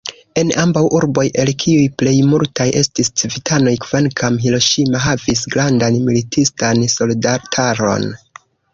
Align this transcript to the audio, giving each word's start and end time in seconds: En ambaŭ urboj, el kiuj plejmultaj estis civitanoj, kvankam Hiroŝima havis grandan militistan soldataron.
En 0.41 0.51
ambaŭ 0.61 0.81
urboj, 0.99 1.25
el 1.43 1.51
kiuj 1.63 1.83
plejmultaj 2.03 2.67
estis 2.81 3.13
civitanoj, 3.23 3.75
kvankam 3.85 4.41
Hiroŝima 4.49 5.05
havis 5.07 5.47
grandan 5.57 6.03
militistan 6.11 6.87
soldataron. 6.99 8.15